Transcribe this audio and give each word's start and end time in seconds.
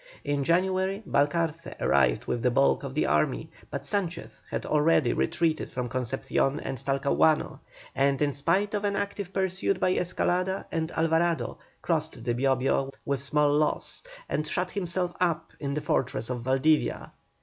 In 0.23 0.43
January 0.43 1.03
Balcarce 1.07 1.79
arrived 1.79 2.25
with 2.25 2.41
the 2.41 2.49
bulk 2.49 2.81
of 2.81 2.95
the 2.95 3.05
army, 3.05 3.51
but 3.69 3.85
Sanchez 3.85 4.41
had 4.49 4.65
already 4.65 5.13
retreated 5.13 5.69
from 5.69 5.89
Concepcion 5.89 6.59
and 6.59 6.75
Talcahuano, 6.79 7.59
and 7.93 8.19
in 8.19 8.33
spite 8.33 8.73
of 8.73 8.83
an 8.83 8.95
active 8.95 9.31
pursuit 9.31 9.79
by 9.79 9.93
Escalada 9.93 10.65
and 10.71 10.89
Alvarado 10.93 11.59
crossed 11.83 12.23
the 12.25 12.33
Bio 12.33 12.55
Bio 12.55 12.89
with 13.05 13.21
small 13.21 13.53
loss, 13.53 14.01
and 14.27 14.47
shut 14.47 14.71
himself 14.71 15.13
up 15.19 15.53
in 15.59 15.75
the 15.75 15.81
fortress 15.81 16.31
of 16.31 16.41
Valdivia. 16.41 17.11